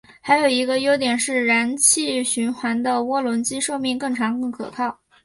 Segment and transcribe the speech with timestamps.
[0.19, 4.97] 还有一个优点是燃气循环的涡轮机寿命更长更可靠。